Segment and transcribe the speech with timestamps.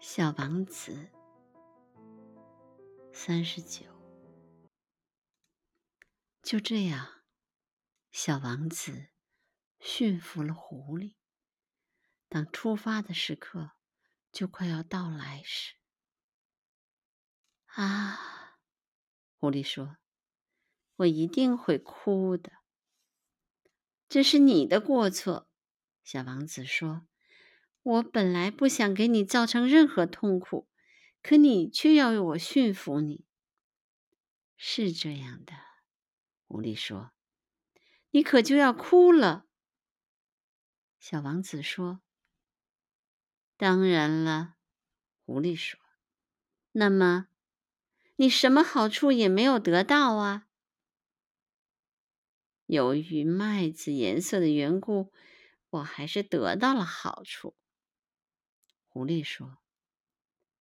[0.00, 1.10] 小王子
[3.12, 3.84] 三十九，
[6.40, 7.24] 就这样，
[8.12, 9.08] 小王子
[9.80, 11.16] 驯服了狐狸。
[12.28, 13.72] 当出发的时刻
[14.30, 15.74] 就快要到来时，
[17.66, 18.60] 啊，
[19.40, 19.96] 狐狸说
[20.96, 22.52] ：“我一定会哭的。”
[24.08, 25.50] 这是你的过错，
[26.04, 27.08] 小王子说。
[27.88, 30.68] 我本来不想给你造成任何痛苦，
[31.22, 33.24] 可你却要我驯服你。
[34.58, 35.54] 是这样的，
[36.46, 37.12] 狐狸说
[38.12, 39.46] ：“你可就要哭了。”
[41.00, 42.02] 小王子说
[43.56, 44.56] ：“当然了。”
[45.24, 45.80] 狐狸说
[46.72, 47.28] ：“那么，
[48.16, 50.46] 你什么好处也没有得到啊？
[52.66, 55.10] 由于麦子颜色的缘故，
[55.70, 57.56] 我还是得到了好处。”
[58.90, 59.58] 狐狸说，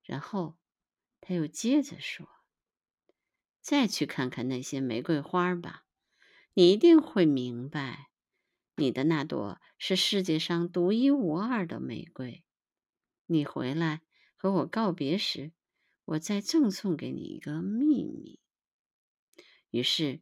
[0.03, 0.57] 然后
[1.21, 2.27] 他又接着说
[3.61, 5.85] ：“再去看看那些玫瑰花吧，
[6.53, 8.11] 你一定会明白，
[8.75, 12.43] 你的那朵是世界上独一无二的玫瑰。
[13.25, 14.03] 你回来
[14.35, 15.53] 和我告别时，
[16.05, 18.39] 我再赠送给你一个秘密。”
[19.71, 20.21] 于是，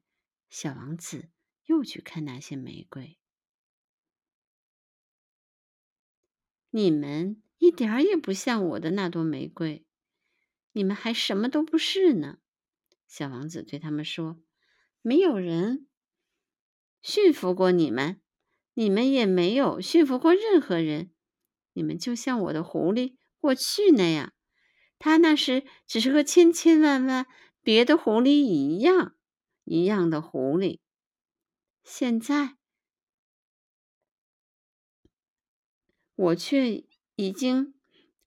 [0.49, 1.29] 小王子
[1.65, 3.19] 又去看那些玫瑰。
[6.69, 7.41] 你们。
[7.65, 9.83] 一点儿也不像我的那朵玫瑰，
[10.71, 12.37] 你们还什么都不是呢。
[13.07, 14.39] 小王子对他们说
[15.01, 15.87] ：“没有人
[17.01, 18.21] 驯服过你们，
[18.75, 21.11] 你们也没有驯服过任何人。
[21.73, 24.33] 你们就像我的狐狸过去那样，
[24.99, 27.25] 他那时只是和千千万万
[27.61, 29.15] 别的狐狸一样
[29.63, 30.79] 一样的狐狸。
[31.83, 32.57] 现在，
[36.15, 36.85] 我却……”
[37.15, 37.73] 已经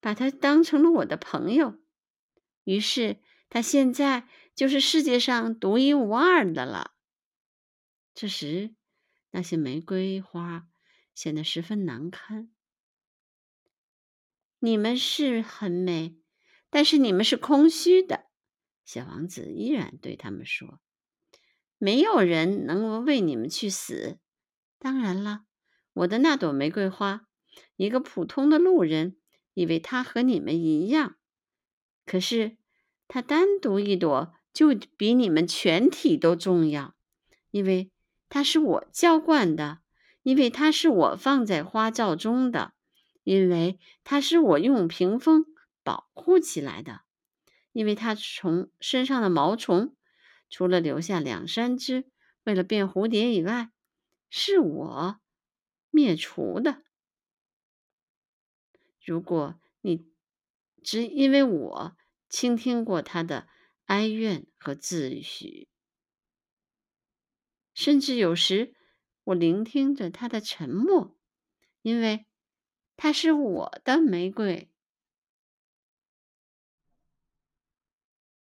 [0.00, 1.78] 把他当成了我的朋友，
[2.64, 6.94] 于是他现在就是世界上独一无二的了。
[8.14, 8.74] 这时，
[9.30, 10.66] 那些玫瑰花
[11.14, 12.50] 显得十分难堪。
[14.58, 16.18] 你们是很美，
[16.70, 18.26] 但是你们是空虚的。
[18.84, 20.80] 小王子依然对他们说
[21.78, 24.18] ：“没有人能够为你们去死。
[24.78, 25.44] 当然了，
[25.92, 27.26] 我的那朵玫瑰花。”
[27.76, 29.16] 一个普通的路人
[29.54, 31.16] 以为他和你们一样，
[32.06, 32.56] 可是
[33.06, 36.94] 他单独一朵就比你们全体都重要，
[37.50, 37.90] 因为
[38.28, 39.80] 他是我浇灌的，
[40.22, 42.72] 因为他是我放在花罩中的，
[43.24, 45.44] 因为他是我用屏风
[45.82, 47.02] 保护起来的，
[47.72, 49.94] 因为他从身上的毛虫，
[50.50, 52.04] 除了留下两三只
[52.44, 53.70] 为了变蝴蝶以外，
[54.28, 55.20] 是我
[55.90, 56.82] 灭除的。
[59.08, 60.06] 如果你
[60.84, 61.96] 只因为我
[62.28, 63.48] 倾听过他的
[63.86, 65.66] 哀怨和自诩，
[67.72, 68.74] 甚至有时
[69.24, 71.16] 我聆听着他的沉默，
[71.80, 72.26] 因为
[72.98, 74.70] 他是我的玫瑰。